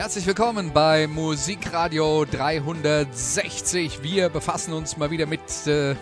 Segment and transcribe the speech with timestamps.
[0.00, 4.02] Herzlich willkommen bei Musikradio 360.
[4.02, 5.94] Wir befassen uns mal wieder mit äh,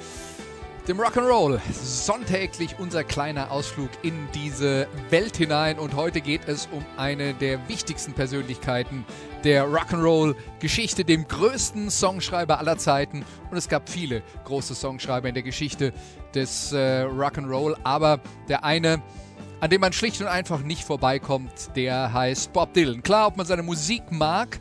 [0.86, 1.58] dem Rock'n'Roll.
[1.72, 7.68] Sonntäglich unser kleiner Ausflug in diese Welt hinein und heute geht es um eine der
[7.68, 9.04] wichtigsten Persönlichkeiten
[9.42, 13.24] der Rock'n'Roll-Geschichte, dem größten Songschreiber aller Zeiten.
[13.50, 15.92] Und es gab viele große Songschreiber in der Geschichte
[16.36, 19.02] des äh, Rock'n'Roll, aber der eine,
[19.60, 23.02] an dem man schlicht und einfach nicht vorbeikommt, der heißt Bob Dylan.
[23.02, 24.58] Klar, ob man seine Musik mag,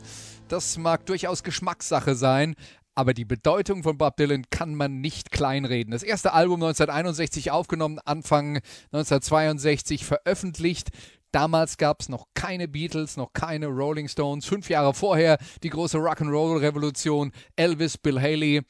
[0.48, 2.56] das mag durchaus Geschmackssache sein,
[2.96, 5.92] aber die Bedeutung von Bob Dylan kann man nicht kleinreden.
[5.92, 8.56] Das erste Album 1961 aufgenommen, Anfang
[8.92, 10.88] 1962 veröffentlicht.
[11.30, 14.46] Damals gab es noch keine Beatles, noch keine Rolling Stones.
[14.46, 18.62] Fünf Jahre vorher die große Rock'n'Roll-Revolution, Elvis, Bill Haley.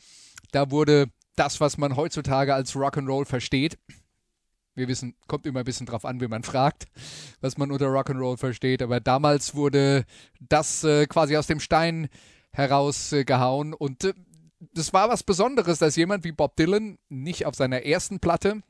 [0.52, 3.78] Da wurde das, was man heutzutage als Rock'n'Roll versteht.
[4.78, 6.86] Wir wissen, kommt immer ein bisschen drauf an, wie man fragt,
[7.40, 8.80] was man unter Rock'n'Roll versteht.
[8.80, 10.04] Aber damals wurde
[10.40, 12.08] das äh, quasi aus dem Stein
[12.52, 13.74] herausgehauen.
[13.74, 14.14] Und äh,
[14.72, 18.62] das war was Besonderes, dass jemand wie Bob Dylan nicht auf seiner ersten Platte,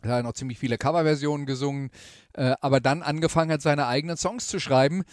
[0.00, 1.90] da hat er noch ziemlich viele Coverversionen gesungen,
[2.32, 5.04] äh, aber dann angefangen hat, seine eigenen Songs zu schreiben.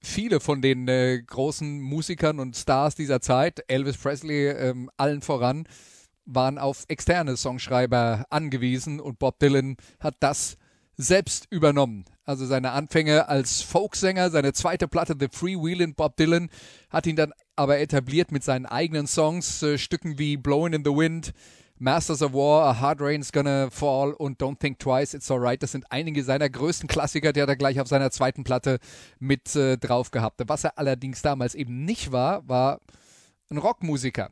[0.00, 5.66] Viele von den äh, großen Musikern und Stars dieser Zeit, Elvis Presley ähm, allen voran,
[6.24, 10.56] waren auf externe Songschreiber angewiesen und Bob Dylan hat das
[10.96, 12.04] selbst übernommen.
[12.24, 16.50] Also seine Anfänge als Folksänger, seine zweite Platte The Freewheelin' Bob Dylan
[16.90, 20.90] hat ihn dann aber etabliert mit seinen eigenen Songs, äh, Stücken wie Blowing in the
[20.90, 21.32] Wind,
[21.78, 25.62] Masters of War, A Hard Rain's Gonna Fall und Don't Think Twice, It's Alright.
[25.64, 28.78] Das sind einige seiner größten Klassiker, die hat er gleich auf seiner zweiten Platte
[29.18, 30.40] mit äh, drauf gehabt.
[30.46, 32.78] Was er allerdings damals eben nicht war, war
[33.50, 34.30] ein Rockmusiker.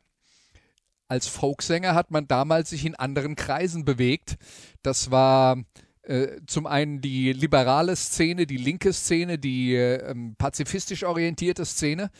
[1.11, 4.37] Als Folksänger hat man damals sich in anderen Kreisen bewegt.
[4.81, 5.57] Das war
[6.03, 12.11] äh, zum einen die liberale Szene, die linke Szene, die äh, pazifistisch orientierte Szene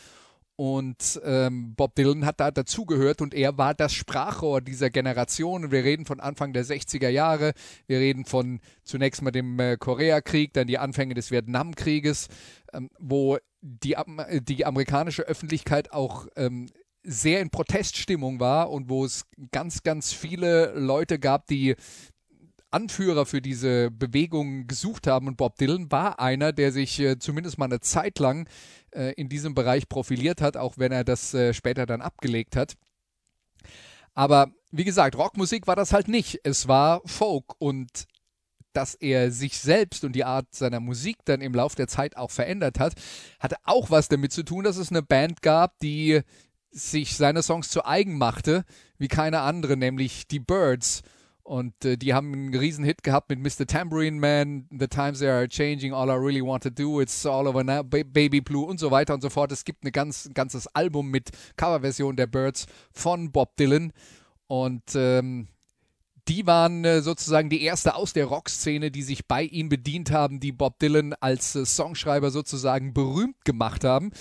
[0.56, 5.70] und ähm, Bob Dylan hat da dazugehört und er war das Sprachrohr dieser Generation.
[5.70, 7.52] Wir reden von Anfang der 60er Jahre.
[7.86, 12.28] Wir reden von zunächst mal dem äh, Koreakrieg, dann die Anfänge des Vietnamkrieges,
[12.74, 13.96] ähm, wo die,
[14.42, 16.68] die amerikanische Öffentlichkeit auch ähm,
[17.02, 21.74] sehr in Proteststimmung war und wo es ganz, ganz viele Leute gab, die
[22.70, 25.28] Anführer für diese Bewegung gesucht haben.
[25.28, 28.48] Und Bob Dylan war einer, der sich äh, zumindest mal eine Zeit lang
[28.92, 32.74] äh, in diesem Bereich profiliert hat, auch wenn er das äh, später dann abgelegt hat.
[34.14, 36.40] Aber wie gesagt, Rockmusik war das halt nicht.
[36.44, 38.06] Es war Folk und
[38.72, 42.30] dass er sich selbst und die Art seiner Musik dann im Laufe der Zeit auch
[42.30, 42.94] verändert hat,
[43.38, 46.22] hatte auch was damit zu tun, dass es eine Band gab, die
[46.72, 48.64] sich seine Songs zu eigen machte,
[48.98, 51.02] wie keine andere, nämlich die Birds.
[51.44, 53.66] Und äh, die haben einen riesen Hit gehabt mit Mr.
[53.66, 57.46] Tambourine Man, The Times They Are Changing, All I Really Want to Do, It's All
[57.48, 59.50] Over Now, ba Baby Blue und so weiter und so fort.
[59.50, 63.92] Es gibt ganz, ein ganzes Album mit Coverversion der Birds von Bob Dylan.
[64.46, 65.48] Und ähm,
[66.28, 70.38] die waren äh, sozusagen die erste aus der Rockszene, die sich bei ihm bedient haben,
[70.38, 74.12] die Bob Dylan als äh, Songschreiber sozusagen berühmt gemacht haben.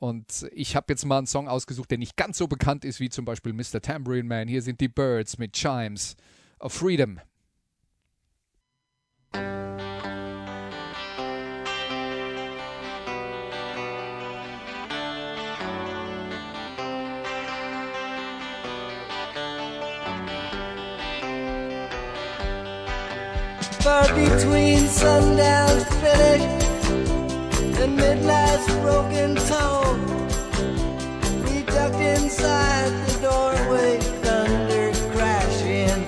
[0.00, 3.10] Und ich habe jetzt mal einen Song ausgesucht, der nicht ganz so bekannt ist wie
[3.10, 3.82] zum Beispiel Mr.
[3.82, 4.48] Tambourine Man.
[4.48, 6.16] Hier sind die Birds mit Chimes
[6.58, 7.20] of Freedom.
[23.82, 26.59] Far between sundown's finish
[27.80, 30.00] and midnight's broken tone.
[31.44, 36.04] We ducked inside the doorway, thunder crashing.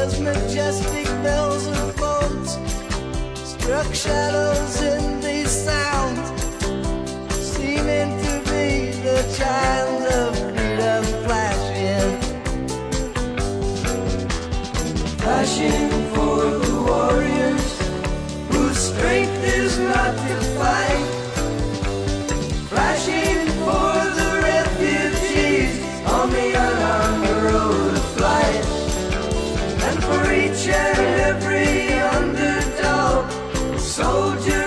[0.00, 2.58] As majestic bells of boats
[3.44, 5.13] struck shadows in
[33.96, 34.63] soldier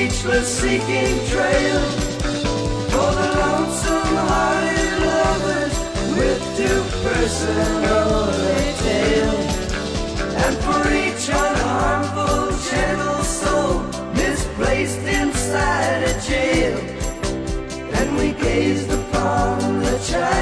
[0.00, 1.80] speechless seeking trail.
[2.92, 5.76] For the lonesome hearted lovers
[6.16, 8.32] with two personal
[8.80, 9.40] tale.
[10.44, 13.82] And for each unharmful gentle soul
[14.14, 16.78] misplaced inside a jail.
[17.98, 20.39] And we gazed upon the chimes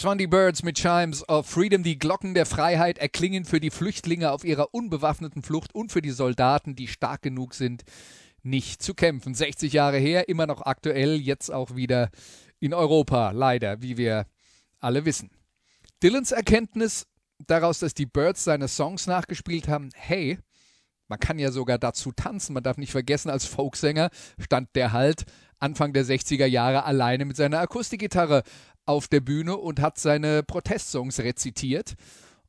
[0.00, 1.82] Das waren die Birds mit Chimes of Freedom.
[1.82, 6.10] Die Glocken der Freiheit erklingen für die Flüchtlinge auf ihrer unbewaffneten Flucht und für die
[6.10, 7.82] Soldaten, die stark genug sind,
[8.42, 9.34] nicht zu kämpfen.
[9.34, 12.08] 60 Jahre her, immer noch aktuell, jetzt auch wieder
[12.60, 14.24] in Europa, leider, wie wir
[14.78, 15.28] alle wissen.
[16.02, 17.06] Dylans Erkenntnis
[17.46, 20.38] daraus, dass die Birds seine Songs nachgespielt haben, hey,
[21.08, 22.54] man kann ja sogar dazu tanzen.
[22.54, 24.08] Man darf nicht vergessen, als Folksänger
[24.38, 25.26] stand der halt
[25.58, 28.44] Anfang der 60er Jahre alleine mit seiner Akustikgitarre
[28.86, 31.94] auf der Bühne und hat seine Protestsongs rezitiert.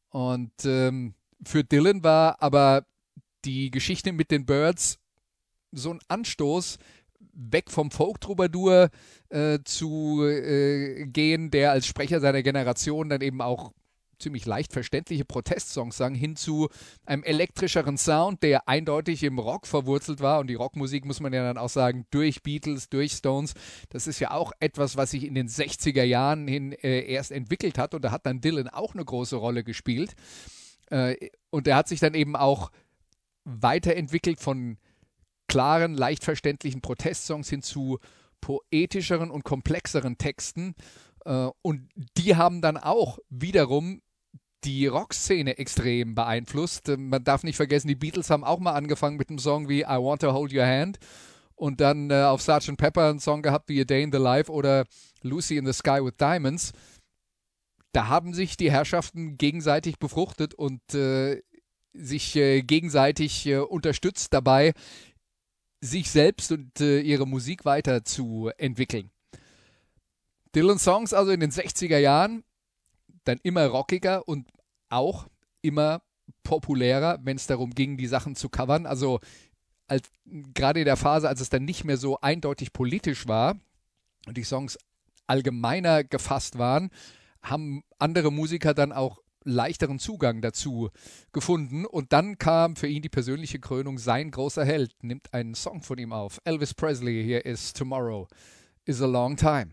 [0.10, 1.13] Und ähm,
[1.45, 2.86] für Dylan war aber
[3.45, 5.00] die Geschichte mit den Birds
[5.72, 6.78] so ein Anstoß,
[7.33, 8.89] weg vom Folk-Troubadour
[9.30, 13.71] äh, zu äh, gehen, der als Sprecher seiner Generation dann eben auch
[14.21, 16.69] ziemlich leicht verständliche Protestsongs sang, hin zu
[17.06, 20.40] einem elektrischeren Sound, der eindeutig im Rock verwurzelt war.
[20.40, 23.54] Und die Rockmusik muss man ja dann auch sagen, durch Beatles, durch Stones.
[23.90, 27.78] Das ist ja auch etwas, was sich in den 60er Jahren hin äh, erst entwickelt
[27.78, 27.94] hat.
[27.94, 30.13] Und da hat dann Dylan auch eine große Rolle gespielt.
[30.90, 31.16] Äh,
[31.49, 32.71] und er hat sich dann eben auch
[33.44, 34.78] weiterentwickelt von
[35.47, 37.99] klaren, leicht verständlichen Protestsongs hin zu
[38.40, 40.75] poetischeren und komplexeren Texten.
[41.25, 44.01] Äh, und die haben dann auch wiederum
[44.63, 46.89] die Rockszene extrem beeinflusst.
[46.89, 49.81] Äh, Man darf nicht vergessen, die Beatles haben auch mal angefangen mit einem Song wie
[49.81, 50.99] I Want to Hold Your Hand
[51.56, 52.77] und dann äh, auf Sgt.
[52.77, 54.85] Pepper einen Song gehabt wie A Day in the Life oder
[55.21, 56.71] Lucy in the Sky with Diamonds.
[57.91, 61.41] Da haben sich die Herrschaften gegenseitig befruchtet und äh,
[61.94, 64.73] sich äh, gegenseitig äh, unterstützt dabei,
[65.81, 69.11] sich selbst und äh, ihre Musik weiterzuentwickeln.
[70.56, 72.44] Dylan Songs also in den 60er Jahren,
[73.23, 74.47] dann immer rockiger und
[74.90, 75.28] auch
[75.61, 76.01] immer
[76.44, 78.85] populärer, wenn es darum ging, die Sachen zu covern.
[78.85, 79.19] Also
[79.87, 83.57] als, gerade in der Phase, als es dann nicht mehr so eindeutig politisch war
[84.28, 84.78] und die Songs
[85.28, 86.90] allgemeiner gefasst waren,
[87.42, 90.90] haben andere Musiker dann auch leichteren Zugang dazu
[91.31, 91.85] gefunden.
[91.85, 95.97] Und dann kam für ihn die persönliche Krönung, sein großer Held, nimmt einen Song von
[95.97, 96.40] ihm auf.
[96.44, 98.28] Elvis Presley, hier ist Tomorrow
[98.85, 99.71] is a Long Time.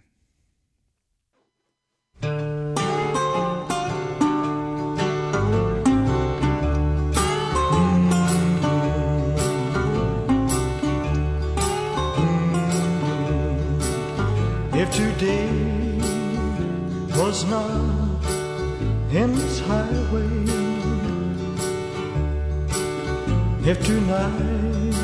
[14.81, 15.51] If today
[17.19, 18.25] was not
[19.13, 20.31] endless highway,
[23.69, 24.95] if tonight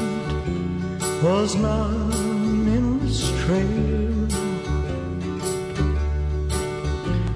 [1.25, 4.29] was not an endless trail,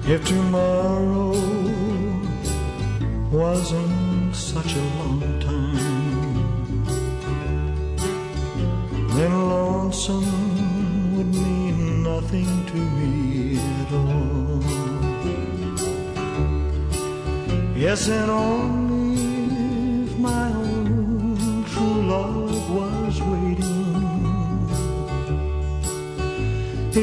[0.07, 1.35] if tomorrow
[3.33, 5.75] wasn't such a long time,
[9.09, 10.48] then lonesome
[12.21, 14.61] nothing to me at all.
[17.75, 24.03] Yes, and only if my own true love was waiting,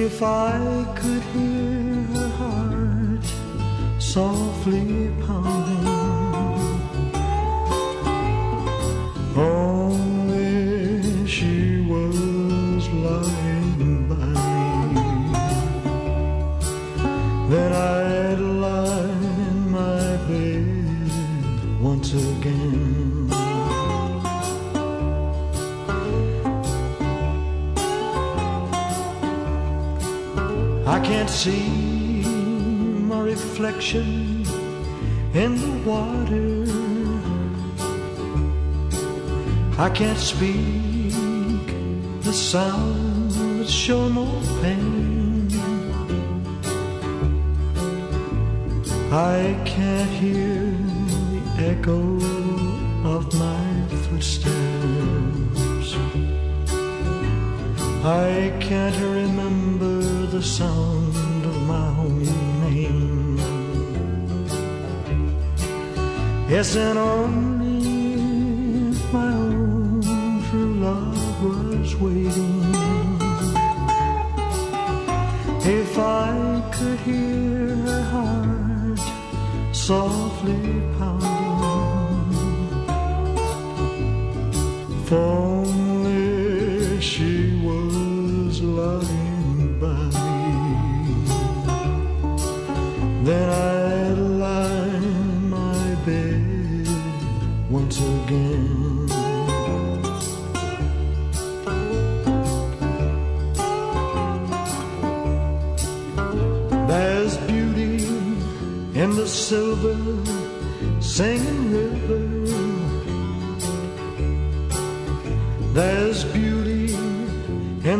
[0.04, 0.58] if I
[1.00, 3.26] could hear her heart
[3.98, 5.05] softly
[31.06, 31.68] can't see
[33.10, 34.44] my reflection
[35.34, 36.66] in the water.
[39.78, 41.68] I can't speak
[42.22, 44.26] the sounds show no
[44.60, 45.48] pain.
[49.12, 50.58] I can't hear
[51.30, 52.00] the echo
[53.14, 53.66] of my
[54.08, 55.90] footsteps.
[58.04, 59.65] I can't remember
[60.36, 62.24] the sound of my own
[62.64, 63.38] name.
[66.50, 70.02] Yes, and only if my own
[70.50, 72.64] true love was waiting.
[75.78, 76.32] If I
[76.74, 79.00] could hear her heart
[79.74, 82.32] softly pounding,
[85.00, 85.12] if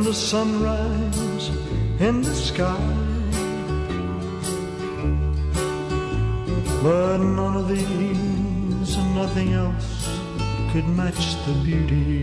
[0.07, 1.49] the sunrise
[1.99, 2.79] in the sky.
[6.81, 10.21] But none of these and nothing else
[10.71, 12.23] could match the beauty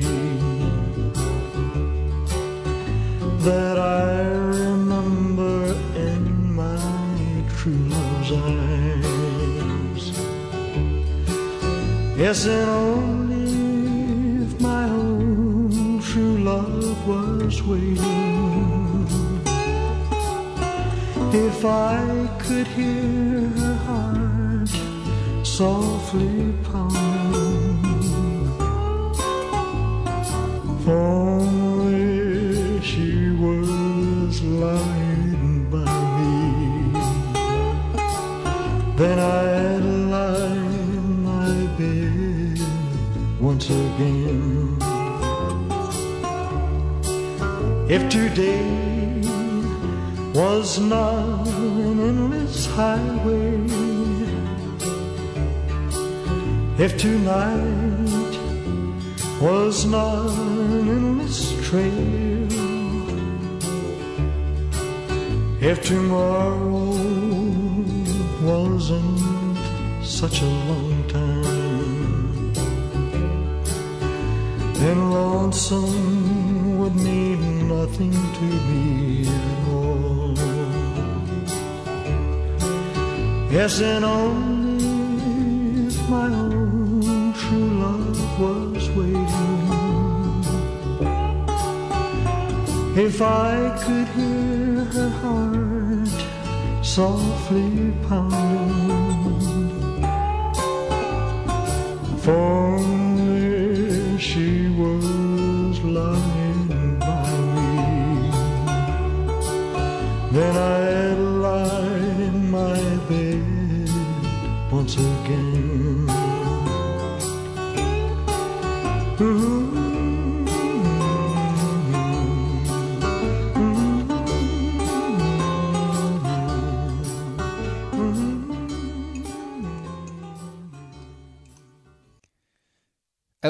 [3.47, 4.21] that I
[4.61, 5.75] remember
[6.07, 6.79] in my
[7.57, 10.05] true love's eyes.
[12.17, 13.22] Yes, and only
[17.65, 18.01] If
[21.63, 24.67] I could hear her heart
[25.47, 27.79] softly pounding.
[30.85, 35.85] Only she was lying by
[36.17, 36.91] me,
[38.97, 42.59] then I'd lie in my bed
[43.39, 44.42] once again.
[47.89, 49.19] If today
[50.33, 53.59] was not an endless highway,
[56.79, 58.03] if tonight
[59.41, 62.47] was not an endless trail.
[65.59, 66.95] If tomorrow
[68.41, 69.19] wasn't
[70.05, 72.53] such a long time,
[74.73, 77.32] then lonesome would mean
[77.63, 80.33] nothing to me at all.
[83.51, 89.83] Yes, and only if my own true love was waiting.
[92.95, 99.41] If I could hear her heart softly pounding,
[102.15, 102.27] if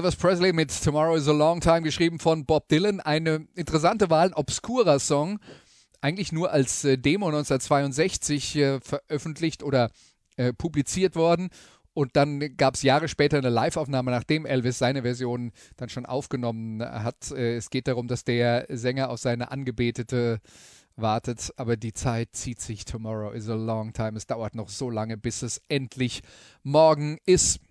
[0.04, 3.00] Elvis Presley mit Tomorrow is a Long Time, geschrieben von Bob Dylan.
[3.00, 5.40] Eine interessante Wahl, ein obskurer Song.
[6.02, 9.92] Eigentlich nur als äh, Demo 1962 äh, veröffentlicht oder
[10.36, 11.52] äh, publiziert worden.
[11.94, 16.82] Und dann gab es Jahre später eine Live-Aufnahme, nachdem Elvis seine Version dann schon aufgenommen
[16.82, 17.32] hat.
[17.32, 20.42] Äh, es geht darum, dass der Sänger auf seine Angebetete
[20.98, 22.84] wartet, aber die Zeit zieht sich.
[22.84, 24.18] Tomorrow is a long time.
[24.18, 26.24] Es dauert noch so lange, bis es endlich
[26.62, 27.62] morgen ist.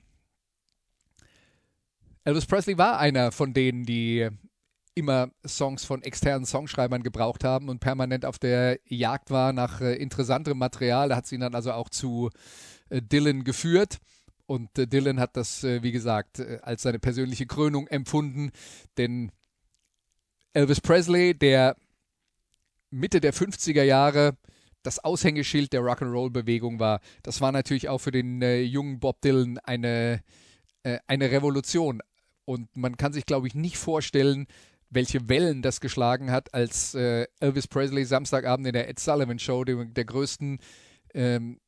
[2.25, 4.29] Elvis Presley war einer von denen, die
[4.95, 9.95] immer Songs von externen Songschreibern gebraucht haben und permanent auf der Jagd war nach äh,
[9.95, 11.09] interessanterem Material.
[11.09, 12.31] Da hat sie ihn dann also auch zu
[12.91, 13.99] äh, Dylan geführt.
[14.47, 18.50] Und äh, Dylan hat das, äh, wie gesagt, äh, als seine persönliche Krönung empfunden.
[18.99, 19.33] Denn
[20.52, 21.76] Elvis Presley, der
[22.91, 24.37] Mitte der 50er Jahre
[24.83, 29.59] das Aushängeschild der Rock'n'Roll-Bewegung war, das war natürlich auch für den äh, jungen Bob Dylan
[29.59, 30.23] eine,
[31.07, 32.02] eine Revolution.
[32.44, 34.46] Und man kann sich, glaube ich, nicht vorstellen,
[34.90, 39.64] welche Wellen das geschlagen hat, als äh, Elvis Presley Samstagabend in der Ed Sullivan Show,
[39.64, 40.58] dem, der größten
[41.14, 41.61] ähm,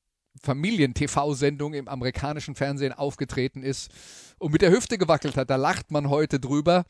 [0.42, 3.90] Familien-TV-Sendung im amerikanischen Fernsehen aufgetreten ist
[4.38, 5.48] und mit der Hüfte gewackelt hat.
[5.48, 6.84] Da lacht man heute drüber,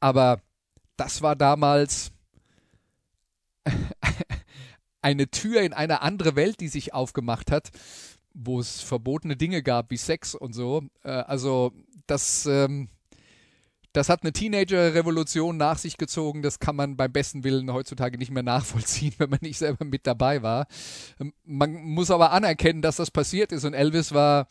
[0.00, 0.40] aber
[0.96, 2.10] das war damals
[5.02, 7.70] eine Tür in eine andere Welt, die sich aufgemacht hat,
[8.34, 10.82] wo es verbotene Dinge gab wie Sex und so.
[11.04, 11.72] Äh, also
[12.06, 12.88] das ähm,
[13.96, 16.42] das hat eine Teenager-Revolution nach sich gezogen.
[16.42, 20.06] Das kann man beim besten Willen heutzutage nicht mehr nachvollziehen, wenn man nicht selber mit
[20.06, 20.66] dabei war.
[21.18, 24.48] Ähm, man muss aber anerkennen, dass das passiert ist und Elvis war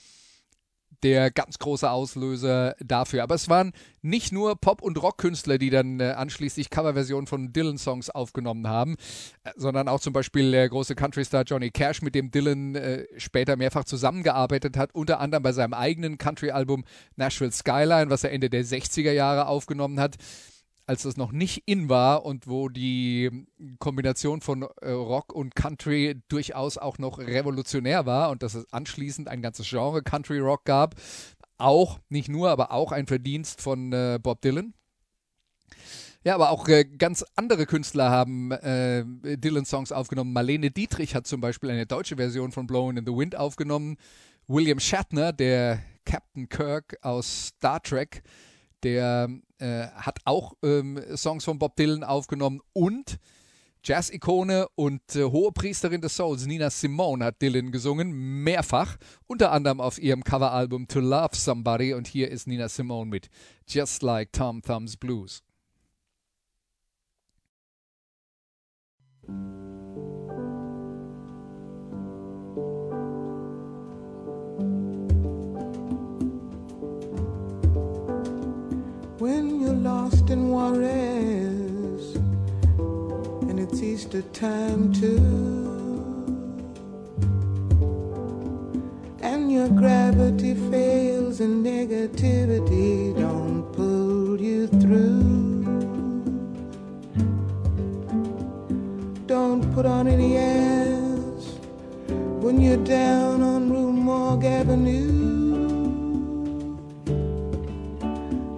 [1.05, 3.21] der ganz große Auslöser dafür.
[3.21, 8.09] Aber es waren nicht nur Pop- und Rockkünstler, die dann äh, anschließend Coverversionen von Dylan-Songs
[8.09, 8.95] aufgenommen haben,
[9.43, 13.55] äh, sondern auch zum Beispiel der große Country-Star Johnny Cash, mit dem Dylan äh, später
[13.55, 16.85] mehrfach zusammengearbeitet hat, unter anderem bei seinem eigenen Country-Album
[17.17, 20.15] Nashville Skyline, was er Ende der 60er Jahre aufgenommen hat
[20.87, 23.47] als das noch nicht in war und wo die
[23.79, 29.27] Kombination von äh, Rock und Country durchaus auch noch revolutionär war und dass es anschließend
[29.27, 30.95] ein ganzes Genre Country Rock gab.
[31.57, 34.73] Auch, nicht nur, aber auch ein Verdienst von äh, Bob Dylan.
[36.25, 40.33] Ja, aber auch äh, ganz andere Künstler haben äh, Dylan-Songs aufgenommen.
[40.33, 43.97] Marlene Dietrich hat zum Beispiel eine deutsche Version von Blowing in the Wind aufgenommen.
[44.47, 48.23] William Shatner, der Captain Kirk aus Star Trek,
[48.85, 53.17] der äh, hat auch ähm, Songs von Bob Dylan aufgenommen und
[53.83, 59.99] Jazz-Ikone und äh, Hohepriesterin des Souls, Nina Simone, hat Dylan gesungen, mehrfach, unter anderem auf
[59.99, 63.29] ihrem Coveralbum To Love Somebody und hier ist Nina Simone mit
[63.67, 65.43] Just Like Tom Thumb's Blues.
[79.25, 82.15] When you're lost in Juarez
[83.49, 85.17] and it's Easter time too.
[89.21, 95.23] And your gravity fails and negativity don't pull you through.
[99.25, 101.45] Don't put on any airs
[102.43, 105.24] when you're down on Rue Morgue Avenue.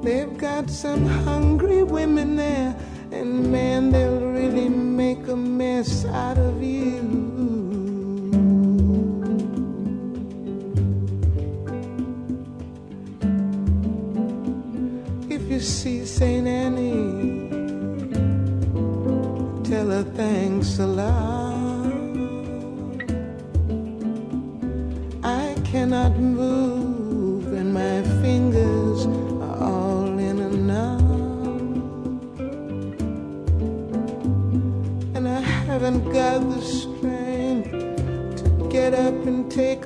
[0.07, 2.73] They've got some hungry women there,
[3.11, 6.95] and man, they'll really make a mess out of you.
[15.29, 16.47] If you see St.
[16.47, 17.49] Annie,
[19.69, 21.91] tell her thanks a lot.
[25.21, 26.66] I cannot move,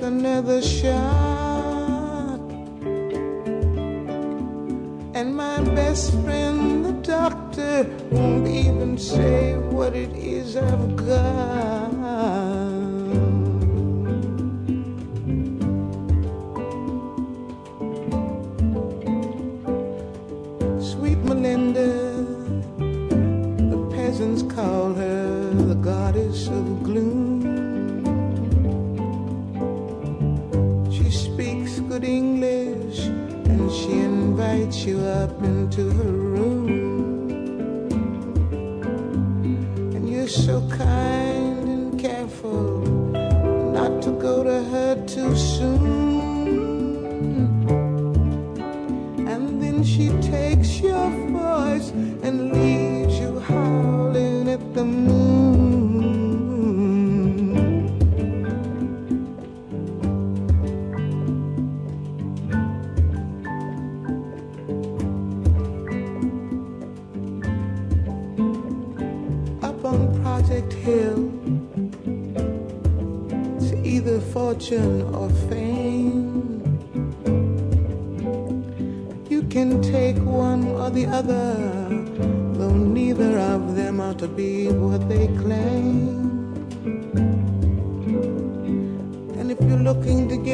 [0.02, 2.40] take another shot.
[5.14, 10.91] And my best friend, the doctor, won't even say what it is I've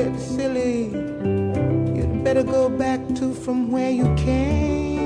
[0.05, 0.85] get silly,
[1.97, 4.98] you'd better go back to from where you came.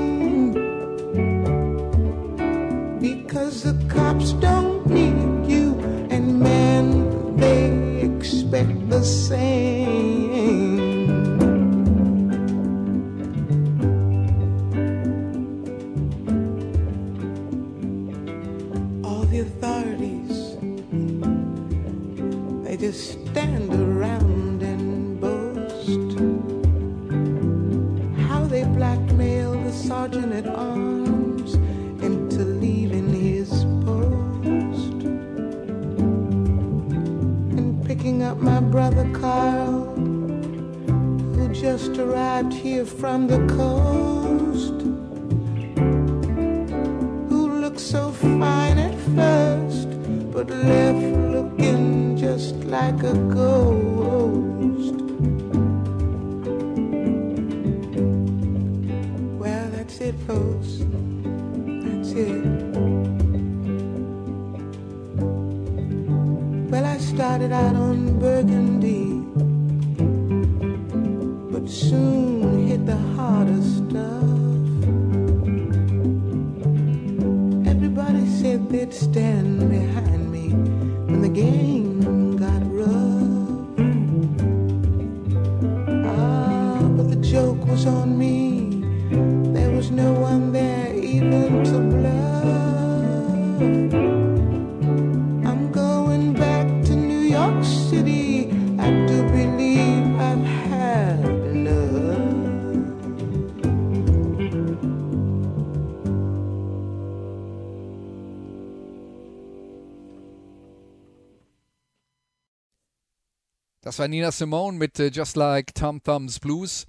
[113.83, 116.85] Das war Nina Simone mit äh, Just Like Tom Thumb's Blues.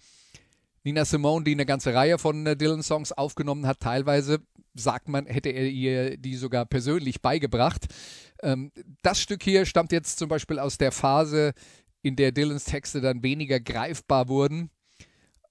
[0.85, 4.39] Nina Simone, die eine ganze Reihe von äh, Dylan-Songs aufgenommen hat, teilweise
[4.75, 7.87] sagt man, hätte er ihr die sogar persönlich beigebracht.
[8.45, 8.71] Ähm,
[9.03, 11.53] das Stück hier stammt jetzt zum Beispiel aus der Phase,
[12.03, 14.71] in der Dylans Texte dann weniger greifbar wurden.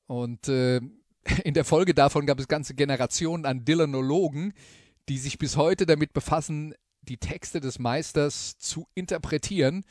[0.07, 0.77] Und äh,
[1.43, 4.53] in der Folge davon gab es ganze Generationen an Dylanologen,
[5.09, 9.83] die sich bis heute damit befassen, die Texte des Meisters zu interpretieren.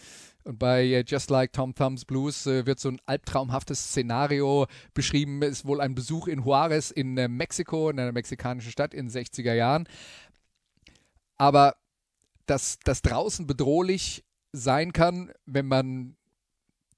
[0.44, 5.42] Und bei äh, Just Like Tom Thumb's Blues äh, wird so ein albtraumhaftes Szenario beschrieben.
[5.42, 9.08] Es ist wohl ein Besuch in Juarez in äh, Mexiko, in einer mexikanischen Stadt in
[9.08, 9.88] den 60er Jahren.
[11.38, 11.76] Aber
[12.46, 16.16] dass das draußen bedrohlich sein kann, wenn man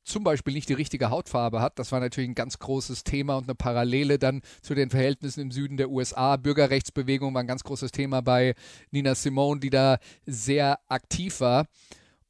[0.04, 1.78] zum Beispiel nicht die richtige Hautfarbe hat.
[1.78, 5.50] Das war natürlich ein ganz großes Thema und eine Parallele dann zu den Verhältnissen im
[5.50, 6.36] Süden der USA.
[6.36, 8.54] Bürgerrechtsbewegung war ein ganz großes Thema bei
[8.90, 11.66] Nina Simone, die da sehr aktiv war.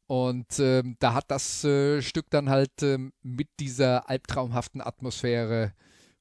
[0.07, 5.73] Und ähm, da hat das äh, Stück dann halt ähm, mit dieser albtraumhaften Atmosphäre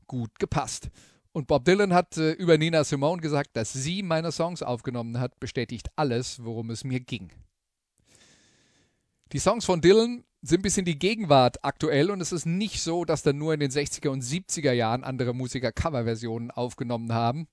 [0.08, 0.90] gut gepasst.
[1.34, 5.40] Und Bob Dylan hat äh, über Nina Simone gesagt, dass sie meine Songs aufgenommen hat,
[5.40, 7.32] bestätigt alles, worum es mir ging.
[9.34, 13.04] Die Songs von Dylan sind bis in die Gegenwart aktuell und es ist nicht so,
[13.04, 17.48] dass da nur in den 60er und 70er Jahren andere Musiker Coverversionen aufgenommen haben.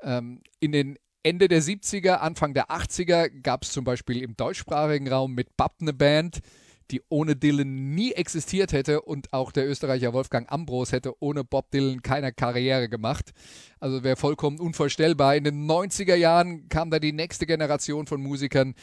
[0.00, 5.08] Ähm, in den Ende der 70er, Anfang der 80er gab es zum Beispiel im deutschsprachigen
[5.08, 6.38] Raum mit Bab eine Band,
[6.92, 11.72] die ohne Dylan nie existiert hätte und auch der Österreicher Wolfgang Ambros hätte ohne Bob
[11.72, 13.32] Dylan keine Karriere gemacht.
[13.80, 15.34] Also wäre vollkommen unvorstellbar.
[15.34, 18.76] In den 90er Jahren kam da die nächste Generation von Musikern.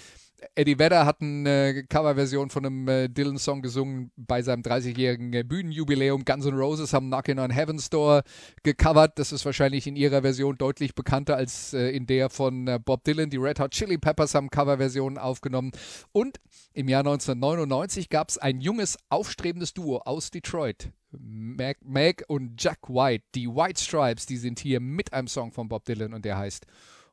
[0.56, 6.26] Eddie Vedder hat eine Coverversion von einem äh, Dylan-Song gesungen bei seinem 30-jährigen äh, Bühnenjubiläum.
[6.26, 8.24] Guns N' Roses haben Knockin' on Heaven's Door
[8.64, 9.20] gecovert.
[9.20, 13.30] Das ist wahrscheinlich in ihrer Version deutlich bekannter als äh, in der von Bob Dylan.
[13.30, 15.72] Die Red Hot Chili Peppers haben Coverversionen aufgenommen.
[16.12, 16.40] Und
[16.74, 20.92] im Jahr 1999 gab es ein junges, aufstrebendes Duo aus Detroit.
[21.12, 25.70] Meg, Meg und Jack White, die White Stripes, die sind hier mit einem Song von
[25.70, 26.66] Bob Dylan und der heißt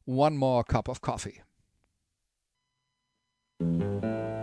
[0.06, 1.42] One More Cup of Coffee.
[3.60, 4.39] Your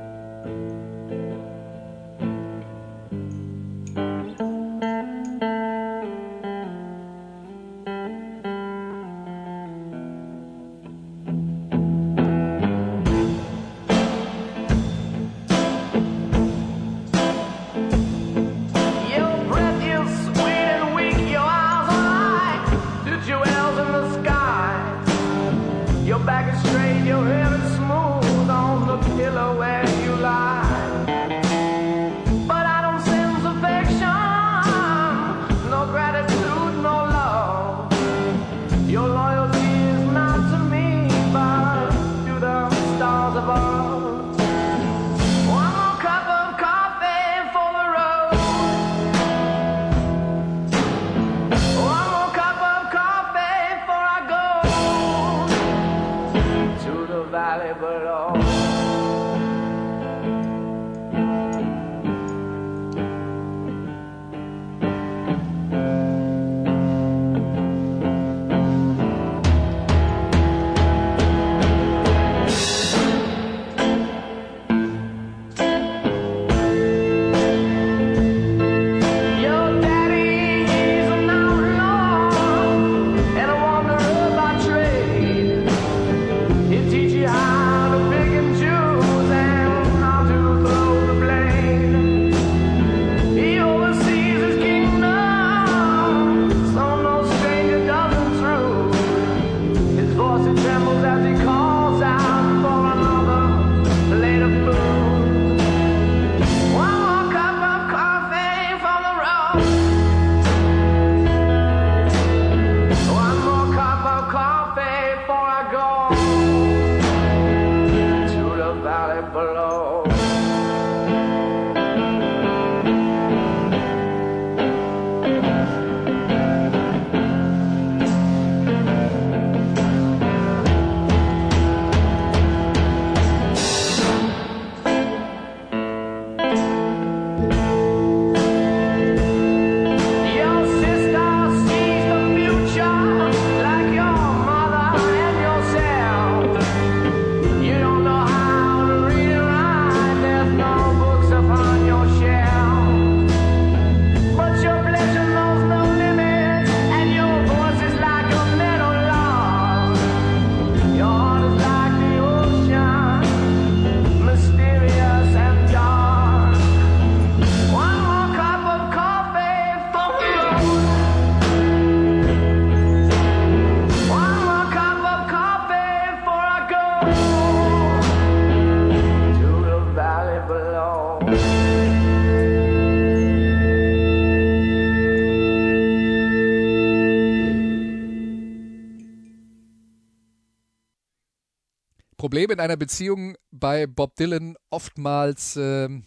[192.57, 196.05] in einer Beziehung bei Bob Dylan oftmals ähm,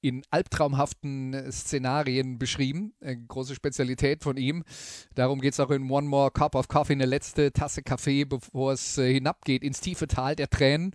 [0.00, 2.92] in albtraumhaften Szenarien beschrieben.
[3.00, 4.62] Eine große Spezialität von ihm.
[5.16, 8.74] Darum geht es auch in One More Cup of Coffee, eine letzte Tasse Kaffee, bevor
[8.74, 10.92] es äh, hinabgeht ins tiefe Tal der Tränen.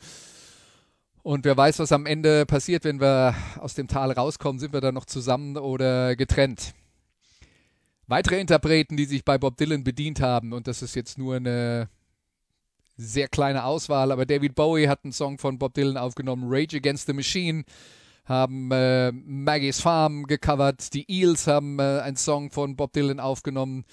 [1.22, 4.80] Und wer weiß, was am Ende passiert, wenn wir aus dem Tal rauskommen, sind wir
[4.80, 6.74] dann noch zusammen oder getrennt.
[8.08, 11.90] Weitere Interpreten, die sich bei Bob Dylan bedient haben, und das ist jetzt nur eine
[12.98, 17.08] sehr kleine Auswahl, aber David Bowie hat einen Song von Bob Dylan aufgenommen, Rage Against
[17.08, 17.64] the Machine,
[18.26, 23.86] haben äh, Maggie's Farm gecovert, die Eels haben äh, einen Song von Bob Dylan aufgenommen.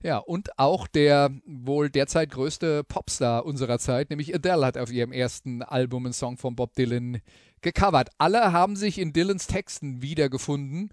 [0.00, 5.10] Ja, und auch der wohl derzeit größte Popstar unserer Zeit, nämlich Adele, hat auf ihrem
[5.10, 7.20] ersten Album einen Song von Bob Dylan
[7.62, 8.10] gecovert.
[8.18, 10.90] Alle haben sich in Dylans Texten wiedergefunden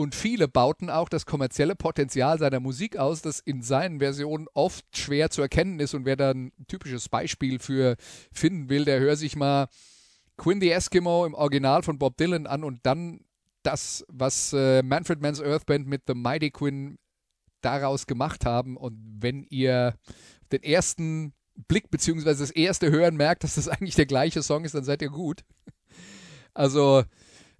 [0.00, 4.84] und viele bauten auch das kommerzielle Potenzial seiner Musik aus, das in seinen Versionen oft
[4.96, 5.92] schwer zu erkennen ist.
[5.92, 7.96] Und wer da ein typisches Beispiel für
[8.32, 9.68] finden will, der hört sich mal
[10.38, 13.20] Quinn the Eskimo im Original von Bob Dylan an und dann
[13.62, 16.98] das, was äh, Manfred Mann's Earth Band mit The Mighty Quinn
[17.60, 18.78] daraus gemacht haben.
[18.78, 19.96] Und wenn ihr
[20.50, 21.34] den ersten
[21.68, 22.24] Blick bzw.
[22.24, 25.42] das erste Hören merkt, dass das eigentlich der gleiche Song ist, dann seid ihr gut.
[26.54, 27.04] Also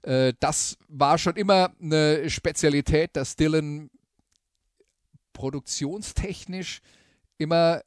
[0.03, 3.91] äh, das war schon immer eine Spezialität, dass Dylan
[5.33, 6.81] produktionstechnisch
[7.39, 7.83] immer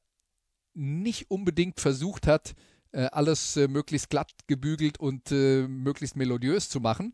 [0.73, 2.53] nicht unbedingt versucht hat,
[2.91, 7.13] äh, alles äh, möglichst glatt gebügelt und äh, möglichst melodiös zu machen.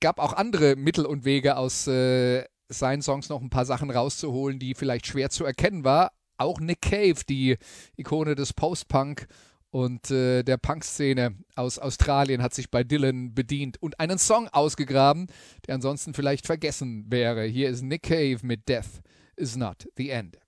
[0.00, 4.58] Gab auch andere Mittel und Wege aus äh, seinen Songs noch ein paar Sachen rauszuholen,
[4.58, 6.12] die vielleicht schwer zu erkennen war.
[6.38, 7.58] Auch Nick Cave, die
[7.96, 9.26] Ikone des Post-Punk
[9.70, 15.28] und äh, der Punk-Szene aus Australien, hat sich bei Dylan bedient und einen Song ausgegraben,
[15.66, 17.44] der ansonsten vielleicht vergessen wäre.
[17.44, 19.02] Hier ist Nick Cave mit Death
[19.36, 20.38] is not the end.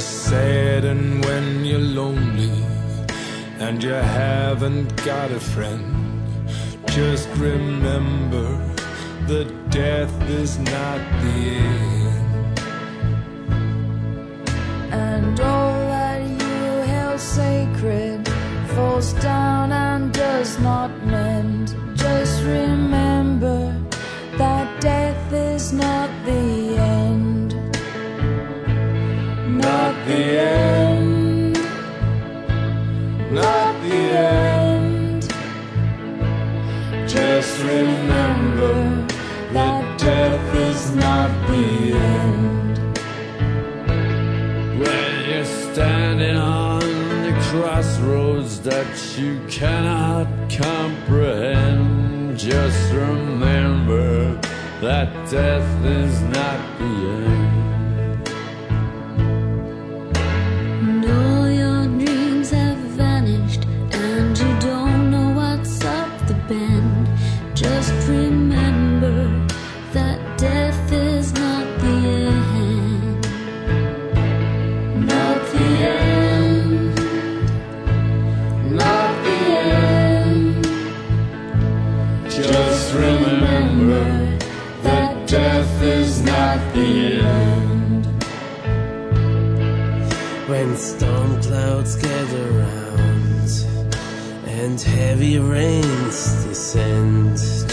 [0.00, 2.64] Sad and when you're lonely
[3.58, 6.48] and you haven't got a friend,
[6.86, 8.48] just remember
[9.26, 12.00] that death is not the end.
[14.92, 18.28] and all that you held sacred
[18.74, 21.74] falls down and does not mend.
[21.94, 23.58] Just remember
[24.38, 27.29] that death is not the end.
[29.60, 31.54] Not the end.
[33.30, 35.22] Not the end.
[37.06, 38.74] Just remember
[39.52, 42.78] that death is not the end.
[44.80, 46.80] When you're standing on
[47.26, 54.40] the crossroads that you cannot comprehend, just remember
[54.80, 57.39] that death is not the end.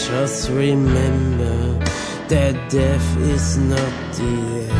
[0.07, 1.77] Just remember
[2.29, 4.76] that death is not the end.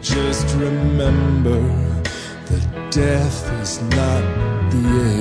[0.00, 1.60] Just remember
[2.46, 4.22] that death is not
[4.70, 5.19] the end.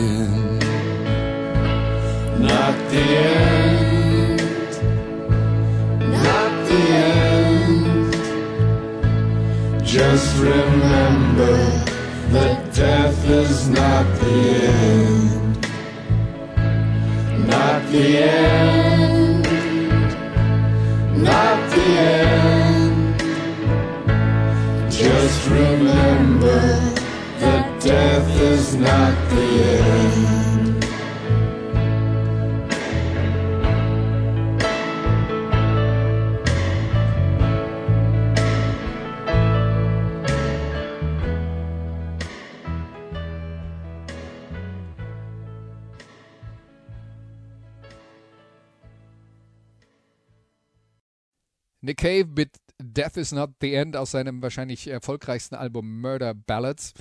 [52.09, 52.49] Cave mit
[52.81, 56.93] Death is Not the End aus seinem wahrscheinlich erfolgreichsten Album Murder Ballads.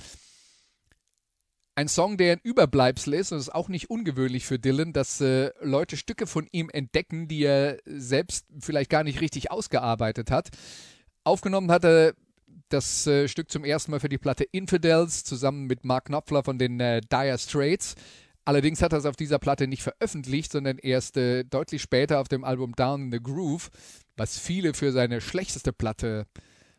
[1.73, 5.19] Ein Song, der ein Überbleibsel ist, und es ist auch nicht ungewöhnlich für Dylan, dass
[5.21, 10.49] äh, Leute Stücke von ihm entdecken, die er selbst vielleicht gar nicht richtig ausgearbeitet hat.
[11.23, 12.13] Aufgenommen hat er
[12.67, 16.59] das äh, Stück zum ersten Mal für die Platte Infidels zusammen mit Mark Knopfler von
[16.59, 17.95] den äh, Dire Straits.
[18.49, 22.27] Allerdings hat er es auf dieser Platte nicht veröffentlicht, sondern erst äh, deutlich später auf
[22.27, 23.69] dem Album Down in the Groove,
[24.17, 26.25] was viele für seine schlechteste Platte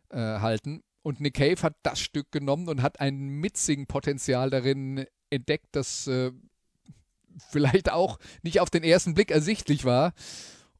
[0.08, 0.82] äh, halten.
[1.02, 6.32] Und Nick Cave hat das Stück genommen und hat ein Mitsing-Potenzial darin entdeckt, das äh,
[7.50, 10.12] vielleicht auch nicht auf den ersten Blick ersichtlich war.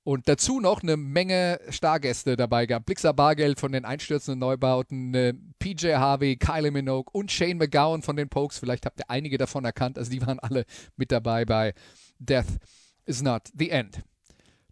[0.03, 2.87] Und dazu noch eine Menge Stargäste dabei gehabt.
[2.87, 8.29] Blixer Bargeld von den einstürzenden Neubauten, PJ Harvey, Kylie Minogue und Shane McGowan von den
[8.29, 8.59] Pokes.
[8.59, 9.99] Vielleicht habt ihr einige davon erkannt.
[9.99, 10.65] Also die waren alle
[10.97, 11.75] mit dabei bei
[12.19, 12.59] Death
[13.05, 14.03] is not the end.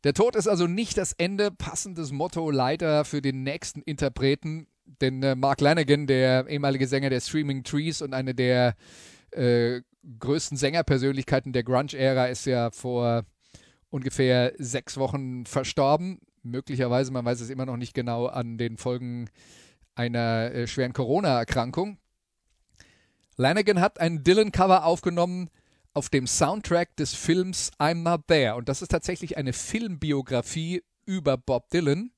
[0.05, 1.51] Der Tod ist also nicht das Ende.
[1.51, 4.66] Passendes Motto leider für den nächsten Interpreten.
[5.01, 8.76] Denn äh, Mark Lanigan, der ehemalige Sänger der Streaming Trees und eine der
[9.33, 9.83] äh,
[10.18, 13.24] größten Sängerpersönlichkeiten der Grunge-Ära, ist ja vor
[13.91, 16.20] ungefähr sechs Wochen verstorben.
[16.43, 19.28] Möglicherweise, man weiß es immer noch nicht genau, an den Folgen
[19.95, 21.99] einer äh, schweren Corona-Erkrankung.
[23.36, 25.51] Lanigan hat ein Dylan-Cover aufgenommen
[25.95, 28.55] auf dem Soundtrack des Films I'm Not There.
[28.55, 32.12] Und das ist tatsächlich eine Filmbiografie über Bob Dylan,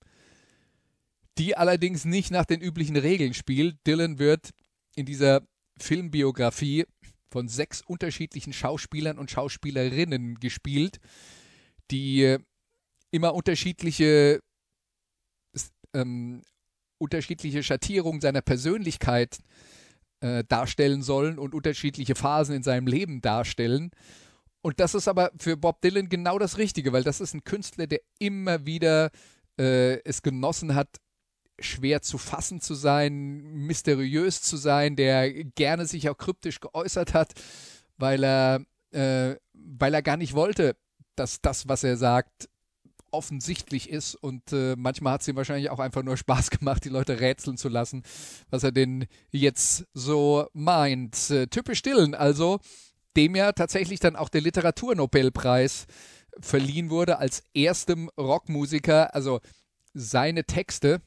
[1.38, 3.76] die allerdings nicht nach den üblichen Regeln spielt.
[3.86, 4.50] Dylan wird
[4.96, 5.42] in dieser
[5.78, 6.84] Filmbiografie
[7.30, 11.00] von sechs unterschiedlichen Schauspielern und Schauspielerinnen gespielt
[11.90, 12.38] die äh,
[13.10, 14.40] immer unterschiedliche,
[15.94, 16.42] ähm,
[16.98, 19.38] unterschiedliche Schattierungen seiner Persönlichkeit
[20.20, 23.90] äh, darstellen sollen und unterschiedliche Phasen in seinem Leben darstellen.
[24.62, 27.86] Und das ist aber für Bob Dylan genau das Richtige, weil das ist ein Künstler,
[27.86, 29.10] der immer wieder
[29.58, 30.88] äh, es genossen hat,
[31.58, 37.32] schwer zu fassen zu sein, mysteriös zu sein, der gerne sich auch kryptisch geäußert hat,
[37.96, 40.76] weil er, äh, weil er gar nicht wollte,
[41.20, 42.48] dass das, was er sagt,
[43.12, 46.88] offensichtlich ist und äh, manchmal hat es ihm wahrscheinlich auch einfach nur Spaß gemacht, die
[46.88, 48.02] Leute rätseln zu lassen,
[48.50, 51.30] was er denn jetzt so meint.
[51.30, 52.58] Äh, typisch Dylan, also
[53.16, 55.86] dem ja tatsächlich dann auch der Literaturnobelpreis
[56.40, 59.14] verliehen wurde als erstem Rockmusiker.
[59.14, 59.40] Also
[59.92, 61.02] seine Texte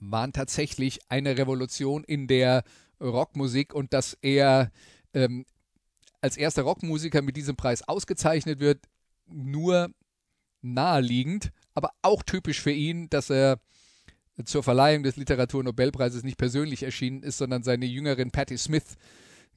[0.00, 2.64] waren tatsächlich eine Revolution in der
[3.00, 4.70] Rockmusik und dass er
[5.12, 5.44] ähm,
[6.20, 8.80] als erster Rockmusiker mit diesem Preis ausgezeichnet wird,
[9.26, 9.90] nur
[10.62, 13.60] naheliegend, aber auch typisch für ihn, dass er
[14.44, 18.96] zur Verleihung des Literaturnobelpreises nicht persönlich erschienen ist, sondern seine Jüngerin Patti Smith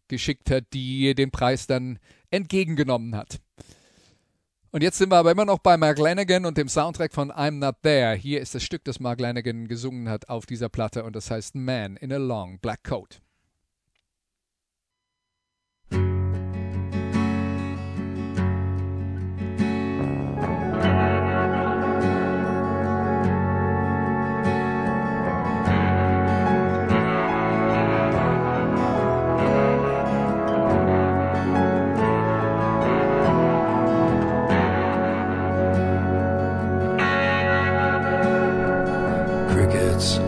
[0.07, 1.99] geschickt hat, die den Preis dann
[2.30, 3.39] entgegengenommen hat.
[4.72, 7.51] Und jetzt sind wir aber immer noch bei Mark Lanigan und dem Soundtrack von I'm
[7.51, 8.15] Not There.
[8.15, 11.55] Hier ist das Stück, das Mark Lanigan gesungen hat auf dieser Platte und das heißt
[11.55, 13.22] Man in a Long Black Coat.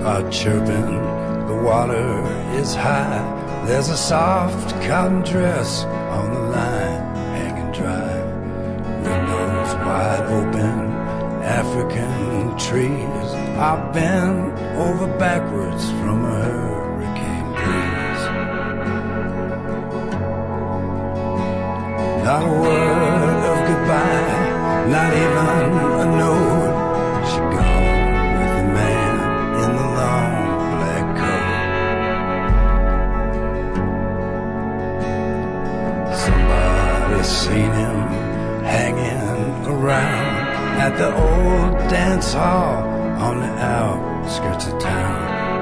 [0.10, 0.92] Are chirping,
[1.48, 2.10] the water
[2.60, 3.22] is high.
[3.68, 5.84] There's a soft cotton dress
[6.18, 8.16] on the line, hanging dry.
[9.06, 10.78] Windows wide open
[11.62, 13.30] African trees
[13.68, 14.58] are bent
[14.88, 18.26] over backwards from a hurricane breeze.
[22.26, 22.89] Not a word
[40.90, 42.84] at the old dance hall
[43.22, 45.18] on the outskirts of town.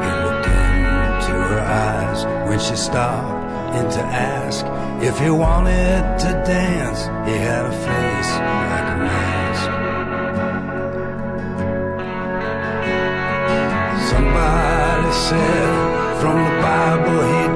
[0.06, 4.66] He looked into her eyes when she stopped in to ask
[5.04, 7.02] if he wanted to dance.
[7.28, 8.32] He had a face
[8.72, 9.68] like a mask.
[14.10, 17.47] Somebody said from the Bible he'd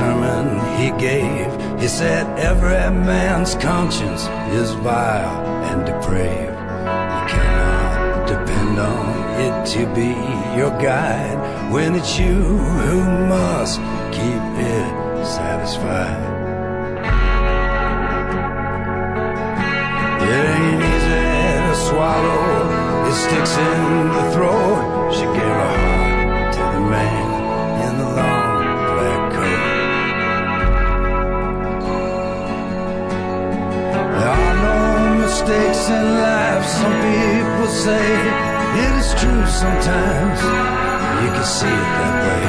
[0.00, 0.46] sermon
[0.80, 1.50] he gave.
[1.82, 2.80] He said, Every
[3.10, 4.22] man's conscience
[4.60, 5.38] is vile
[5.68, 6.58] and depraved.
[7.16, 9.04] You cannot depend on
[9.46, 10.12] it to be
[10.58, 11.38] your guide
[11.72, 12.38] when it's you
[12.84, 12.98] who
[13.34, 13.76] must
[14.16, 14.44] keep
[14.74, 14.90] it
[15.38, 16.28] satisfied.
[20.32, 21.24] It ain't easy
[21.66, 22.44] to swallow,
[23.08, 25.12] it sticks in the throat.
[25.16, 27.19] She gave her heart to the man
[35.40, 38.08] mistakes in life, some people say.
[38.84, 40.38] It is true sometimes,
[41.22, 42.44] you can see it that way.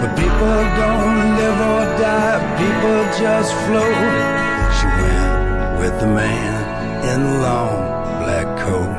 [0.00, 3.98] But people don't live or die, people just float.
[4.76, 6.58] She went with the man
[7.10, 7.80] in the long
[8.22, 8.94] black coat.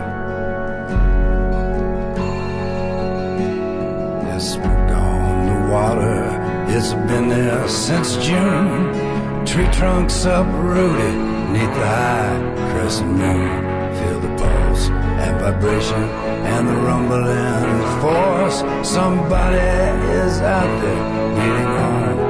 [4.36, 6.22] It's the water,
[6.70, 9.46] it's been there since June.
[9.46, 12.40] Tree trunks uprooted neath the high
[12.72, 13.62] crescent moon.
[13.98, 14.90] Feel the pulse
[15.24, 16.04] and vibration
[16.54, 18.58] and the rumbling force.
[18.88, 19.58] Somebody
[20.22, 21.04] is out there
[21.38, 22.23] beating on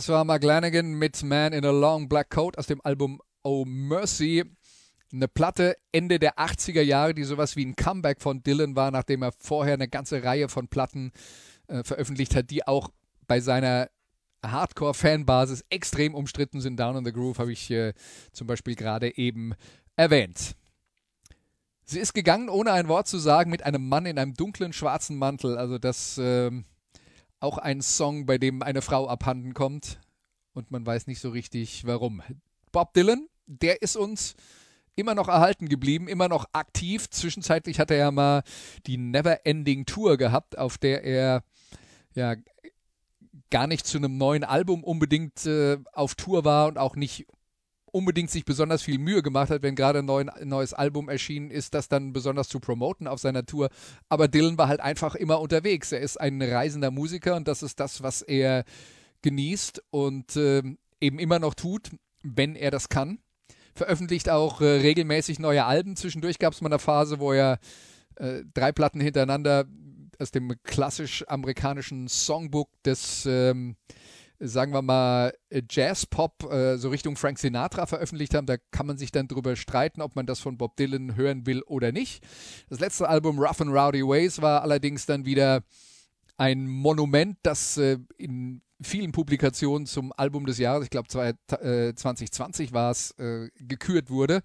[0.00, 3.66] Das war Mark Lanigan mit Man in a Long Black Coat aus dem Album Oh
[3.66, 4.42] Mercy.
[5.12, 9.20] Eine Platte Ende der 80er Jahre, die sowas wie ein Comeback von Dylan war, nachdem
[9.20, 11.12] er vorher eine ganze Reihe von Platten
[11.66, 12.88] äh, veröffentlicht hat, die auch
[13.26, 13.90] bei seiner
[14.42, 16.80] Hardcore-Fanbasis extrem umstritten sind.
[16.80, 17.92] Down in the Groove habe ich äh,
[18.32, 19.52] zum Beispiel gerade eben
[19.96, 20.56] erwähnt.
[21.84, 25.18] Sie ist gegangen, ohne ein Wort zu sagen, mit einem Mann in einem dunklen schwarzen
[25.18, 25.58] Mantel.
[25.58, 26.64] Also das ähm,
[27.40, 29.98] auch ein Song, bei dem eine Frau abhanden kommt
[30.52, 32.22] und man weiß nicht so richtig warum.
[32.72, 34.36] Bob Dylan, der ist uns
[34.94, 37.08] immer noch erhalten geblieben, immer noch aktiv.
[37.10, 38.42] Zwischenzeitlich hat er ja mal
[38.86, 41.42] die Never Ending Tour gehabt, auf der er
[42.14, 42.36] ja
[43.50, 47.26] gar nicht zu einem neuen Album unbedingt äh, auf Tour war und auch nicht
[47.92, 51.88] unbedingt sich besonders viel Mühe gemacht hat, wenn gerade ein, neues Album erschienen ist, das
[51.88, 53.68] dann besonders zu promoten auf seiner Tour.
[54.08, 55.92] Aber Dylan war halt einfach immer unterwegs.
[55.92, 58.64] Er ist ein reisender Musiker und das ist das, was er
[59.22, 60.62] genießt und äh,
[61.00, 61.90] eben immer noch tut,
[62.22, 63.18] wenn er das kann.
[63.74, 65.96] Veröffentlicht auch äh, regelmäßig neue Alben.
[65.96, 67.58] Zwischendurch gab es mal eine Phase, wo er
[68.16, 69.66] äh, drei Platten hintereinander
[70.18, 73.76] aus dem klassisch amerikanischen Songbook des ähm,
[74.40, 78.46] sagen wir mal, Jazz-Pop äh, so Richtung Frank Sinatra veröffentlicht haben.
[78.46, 81.62] Da kann man sich dann drüber streiten, ob man das von Bob Dylan hören will
[81.62, 82.24] oder nicht.
[82.68, 85.62] Das letzte Album Rough and Rowdy Ways war allerdings dann wieder
[86.38, 92.90] ein Monument, das äh, in vielen Publikationen zum Album des Jahres, ich glaube 2020 war
[92.90, 94.40] es, äh, gekürt wurde.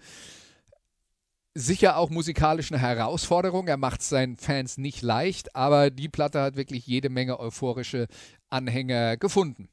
[1.54, 3.70] Sicher auch musikalisch eine Herausforderung.
[3.70, 8.08] Er macht es seinen Fans nicht leicht, aber die Platte hat wirklich jede Menge euphorische
[8.50, 9.70] Anhänger gefunden.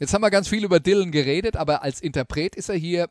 [0.00, 3.10] Jetzt haben wir ganz viel über Dylan geredet, aber als Interpret ist er hier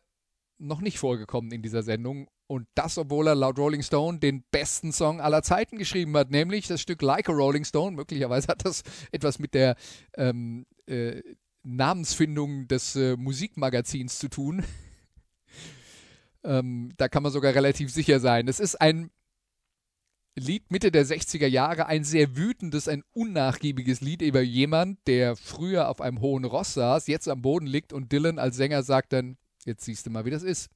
[0.57, 2.27] noch nicht vorgekommen in dieser Sendung.
[2.47, 6.67] Und das, obwohl er laut Rolling Stone den besten Song aller Zeiten geschrieben hat, nämlich
[6.67, 7.95] das Stück Like a Rolling Stone.
[7.95, 8.81] Möglicherweise hat das
[9.11, 9.75] etwas mit der
[10.17, 11.21] ähm, äh,
[11.61, 14.65] Namensfindung des äh, Musikmagazins zu tun.
[16.43, 18.47] ähm, da kann man sogar relativ sicher sein.
[18.47, 19.11] Es ist ein
[20.39, 25.89] Lied Mitte der 60er Jahre, ein sehr wütendes, ein unnachgiebiges Lied über jemand, der früher
[25.89, 29.37] auf einem hohen Ross saß, jetzt am Boden liegt und Dylan als Sänger sagt dann,
[29.65, 30.69] jetzt siehst du mal, wie das ist.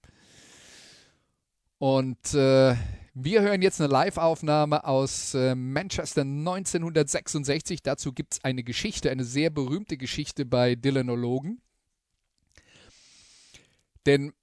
[1.77, 2.75] Und äh,
[3.13, 7.83] wir hören jetzt eine Live-Aufnahme aus äh, Manchester 1966.
[7.83, 11.61] Dazu gibt es eine Geschichte, eine sehr berühmte Geschichte bei Dylanologen.
[14.05, 14.33] Denn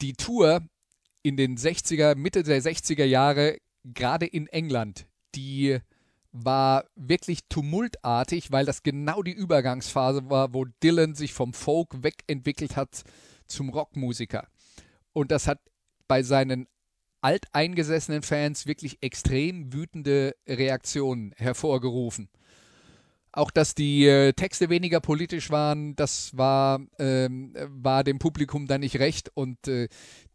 [0.00, 0.62] die Tour
[1.22, 5.78] in den 60er, Mitte der 60er Jahre, gerade in England, die
[6.32, 12.76] war wirklich tumultartig, weil das genau die Übergangsphase war, wo Dylan sich vom Folk wegentwickelt
[12.76, 13.02] hat
[13.46, 14.48] zum Rockmusiker.
[15.12, 15.60] Und das hat
[16.08, 16.66] bei seinen
[17.20, 22.28] alteingesessenen Fans wirklich extrem wütende Reaktionen hervorgerufen.
[23.30, 28.80] Auch dass die äh, Texte weniger politisch waren, das war, ähm, war dem Publikum dann
[28.80, 29.30] nicht recht.
[29.34, 29.88] Und äh,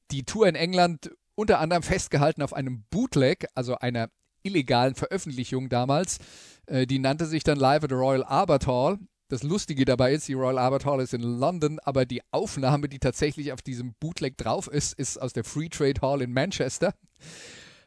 [0.10, 4.10] die Tour in England unter anderem festgehalten auf einem Bootleg, also einer
[4.44, 6.18] illegalen Veröffentlichung damals.
[6.66, 8.98] Äh, die nannte sich dann Live at the Royal Albert Hall.
[9.30, 13.00] Das Lustige dabei ist, die Royal Albert Hall ist in London, aber die Aufnahme, die
[13.00, 16.94] tatsächlich auf diesem Bootleg drauf ist, ist aus der Free Trade Hall in Manchester.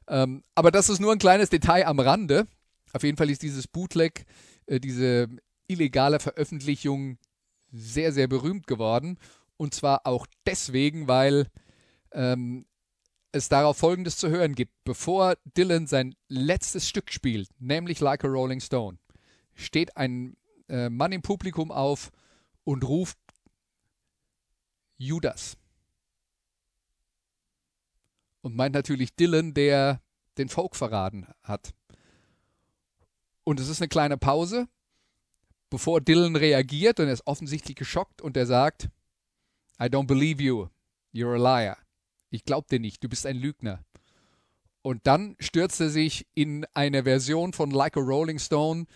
[0.07, 2.47] Ähm, aber das ist nur ein kleines Detail am Rande.
[2.93, 4.27] Auf jeden Fall ist dieses Bootleg,
[4.67, 5.29] äh, diese
[5.67, 7.19] illegale Veröffentlichung
[7.73, 9.19] sehr, sehr berühmt geworden.
[9.57, 11.47] Und zwar auch deswegen, weil
[12.13, 12.67] ähm,
[13.33, 14.73] es darauf Folgendes zu hören gibt.
[14.85, 18.99] Bevor Dylan sein letztes Stück spielt, nämlich Like a Rolling Stone,
[19.55, 20.37] steht ein
[20.69, 22.11] äh, Mann im Publikum auf
[22.65, 23.19] und ruft
[24.97, 25.57] Judas.
[28.43, 30.01] Und meint natürlich Dylan, der
[30.39, 31.75] den Folk verraten hat.
[33.45, 34.69] Und es ist eine kleine Pause,
[35.71, 38.89] bevor Dylan reagiert und er ist offensichtlich geschockt und er sagt,
[39.81, 40.69] I don't believe you,
[41.13, 41.77] you're a liar.
[42.31, 43.85] Ich glaub dir nicht, du bist ein Lügner.
[44.83, 48.87] Und dann stürzt er sich in eine Version von Like a Rolling Stone,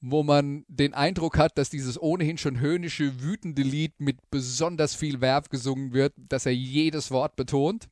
[0.00, 5.20] wo man den Eindruck hat, dass dieses ohnehin schon höhnische, wütende Lied mit besonders viel
[5.20, 7.88] Werf gesungen wird, dass er jedes Wort betont.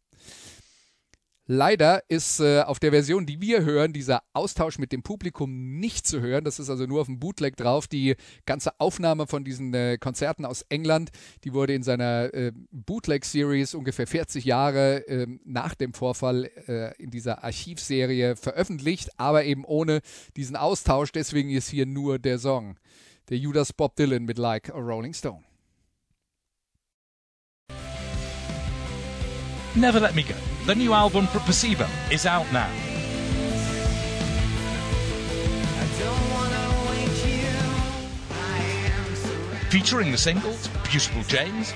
[1.53, 6.07] Leider ist äh, auf der Version, die wir hören, dieser Austausch mit dem Publikum nicht
[6.07, 6.45] zu hören.
[6.45, 7.89] Das ist also nur auf dem Bootleg drauf.
[7.89, 8.15] Die
[8.47, 11.11] ganze Aufnahme von diesen äh, Konzerten aus England,
[11.43, 17.11] die wurde in seiner äh, Bootleg-Series ungefähr 40 Jahre ähm, nach dem Vorfall äh, in
[17.11, 20.03] dieser Archivserie veröffentlicht, aber eben ohne
[20.37, 21.11] diesen Austausch.
[21.11, 22.77] Deswegen ist hier nur der Song.
[23.29, 25.43] Der Judas Bob Dylan mit Like a Rolling Stone.
[29.75, 30.35] Never Let Me Go,
[30.67, 32.71] the new album from Placebo, is out now.
[39.71, 41.73] Featuring the singles Beautiful James,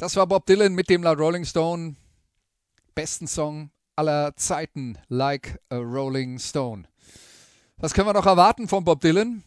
[0.00, 1.94] Das war Bob Dylan mit dem laut Rolling Stone
[2.94, 6.84] besten Song aller Zeiten, Like a Rolling Stone.
[7.76, 9.42] Was können wir noch erwarten von Bob Dylan?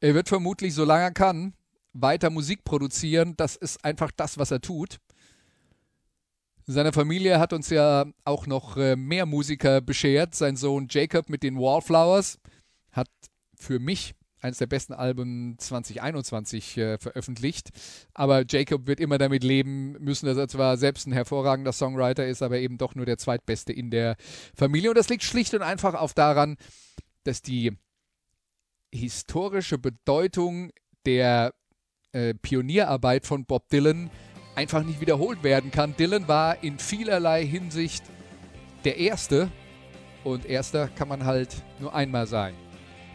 [0.00, 1.54] Er wird vermutlich, solange er kann,
[1.94, 3.34] weiter Musik produzieren.
[3.38, 4.98] Das ist einfach das, was er tut.
[6.66, 10.34] Seine Familie hat uns ja auch noch äh, mehr Musiker beschert.
[10.34, 12.38] Sein Sohn Jacob mit den Wallflowers
[12.90, 13.08] hat
[13.54, 17.70] für mich eines der besten Alben 2021 äh, veröffentlicht.
[18.12, 22.42] Aber Jacob wird immer damit leben müssen, dass er zwar selbst ein hervorragender Songwriter ist,
[22.42, 24.16] aber eben doch nur der zweitbeste in der
[24.54, 24.90] Familie.
[24.90, 26.56] Und das liegt schlicht und einfach auch daran,
[27.24, 27.72] dass die
[28.92, 30.70] historische Bedeutung
[31.06, 31.54] der
[32.12, 34.10] äh, Pionierarbeit von Bob Dylan
[34.56, 35.96] einfach nicht wiederholt werden kann.
[35.96, 38.04] Dylan war in vielerlei Hinsicht
[38.84, 39.50] der Erste
[40.24, 42.54] und Erster kann man halt nur einmal sein.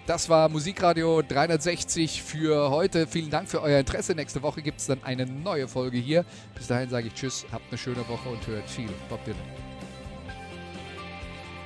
[0.07, 3.07] Das war Musikradio 360 für heute.
[3.07, 4.15] Vielen Dank für euer Interesse.
[4.15, 6.23] Nächste Woche gibt es dann eine neue Folge hier.
[6.55, 9.37] Bis dahin sage ich Tschüss, habt eine schöne Woche und hört viel Bob Dylan.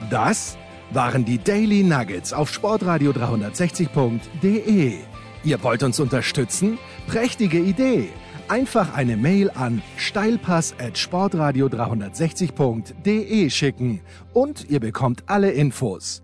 [0.10, 0.58] Das
[0.90, 4.98] waren die Daily Nuggets auf sportradio 360.de.
[5.44, 6.80] Ihr wollt uns unterstützen?
[7.06, 8.10] Prächtige Idee!
[8.48, 14.02] Einfach eine Mail an steilpass at sportradio 360.de schicken
[14.34, 16.24] und ihr bekommt alle Infos.